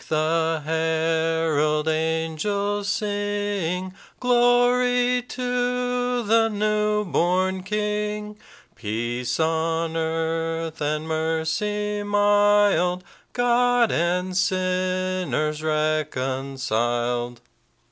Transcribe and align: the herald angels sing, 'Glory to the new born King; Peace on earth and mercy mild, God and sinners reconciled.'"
the 0.09 0.63
herald 0.65 1.87
angels 1.87 2.89
sing, 2.89 3.93
'Glory 4.19 5.21
to 5.21 6.23
the 6.23 6.49
new 6.49 7.05
born 7.05 7.61
King; 7.61 8.35
Peace 8.73 9.39
on 9.39 9.95
earth 9.95 10.81
and 10.81 11.07
mercy 11.07 12.01
mild, 12.01 13.03
God 13.33 13.91
and 13.91 14.35
sinners 14.35 15.61
reconciled.'" 15.61 17.41